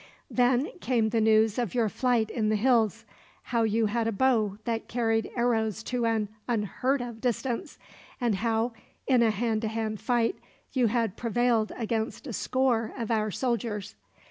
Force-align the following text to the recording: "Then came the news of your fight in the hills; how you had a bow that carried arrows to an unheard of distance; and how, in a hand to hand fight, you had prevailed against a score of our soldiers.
"Then 0.31 0.71
came 0.79 1.09
the 1.09 1.21
news 1.21 1.59
of 1.59 1.75
your 1.75 1.87
fight 1.87 2.31
in 2.31 2.49
the 2.49 2.55
hills; 2.55 3.05
how 3.43 3.61
you 3.61 3.85
had 3.85 4.07
a 4.07 4.11
bow 4.11 4.57
that 4.65 4.87
carried 4.87 5.29
arrows 5.35 5.83
to 5.83 6.07
an 6.07 6.27
unheard 6.47 7.01
of 7.01 7.21
distance; 7.21 7.77
and 8.19 8.33
how, 8.37 8.73
in 9.05 9.21
a 9.21 9.29
hand 9.29 9.61
to 9.61 9.67
hand 9.67 9.99
fight, 10.01 10.39
you 10.73 10.87
had 10.87 11.17
prevailed 11.17 11.71
against 11.77 12.25
a 12.25 12.33
score 12.33 12.95
of 12.97 13.11
our 13.11 13.29
soldiers. 13.29 13.93